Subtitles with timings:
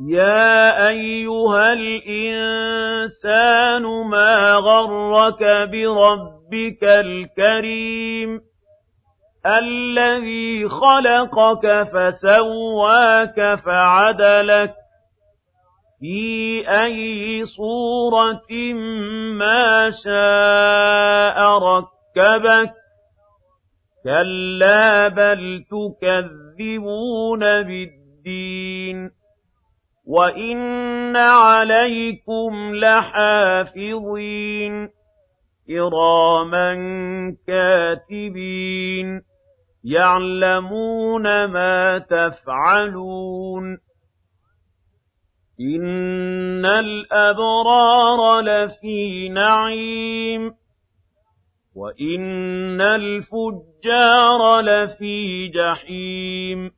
[0.00, 3.02] يا أيها الإنسان
[3.82, 8.40] ما غرك بربك الكريم
[9.46, 14.74] الذي خلقك فسواك فعدلك
[16.00, 18.72] في أي صورة
[19.38, 22.72] ما شاء ركبك
[24.04, 29.21] كلا بل تكذبون بالدين
[30.06, 34.22] وإن عليكم لحافظين
[35.66, 36.74] كراما
[37.46, 39.22] كاتبين
[39.84, 43.78] يعلمون ما تفعلون
[45.60, 50.52] إن الأبرار لفي نعيم
[51.76, 56.70] وإن الفجار لفي جحيم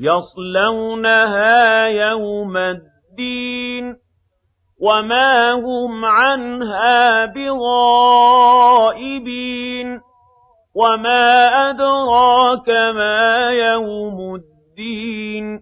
[0.00, 3.96] يصلونها يوم الدين
[4.82, 9.20] وما هم عنها بغائبين
[10.74, 15.60] وما أدراك ما يوم الدين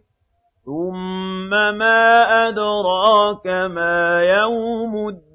[0.66, 5.28] ثم ما أدراك ما يوم الدين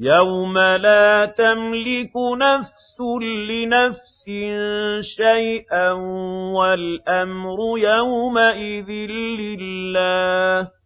[0.00, 3.00] يوم لا تملك نفس
[3.50, 4.24] لنفس
[5.16, 5.92] شيئا
[6.54, 8.90] والأمر يومئذ
[9.50, 10.77] لله